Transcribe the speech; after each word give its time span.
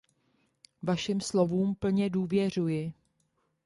Vašim 0.83 1.21
slovům 1.21 1.75
plně 1.75 2.09
důvěřuji. 2.09 2.93